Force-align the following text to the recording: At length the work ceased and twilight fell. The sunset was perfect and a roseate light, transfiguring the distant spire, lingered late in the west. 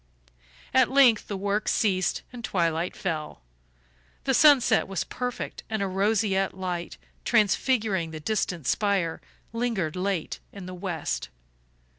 At 0.73 0.89
length 0.89 1.27
the 1.27 1.37
work 1.37 1.67
ceased 1.67 2.23
and 2.33 2.43
twilight 2.43 2.95
fell. 2.95 3.41
The 4.23 4.33
sunset 4.33 4.87
was 4.87 5.03
perfect 5.03 5.61
and 5.69 5.83
a 5.83 5.87
roseate 5.87 6.55
light, 6.55 6.97
transfiguring 7.23 8.09
the 8.09 8.19
distant 8.19 8.65
spire, 8.65 9.21
lingered 9.53 9.95
late 9.95 10.39
in 10.51 10.65
the 10.65 10.73
west. 10.73 11.29